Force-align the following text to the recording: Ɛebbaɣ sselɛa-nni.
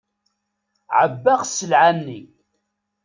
Ɛebbaɣ 1.01 1.41
sselɛa-nni. 1.45 2.19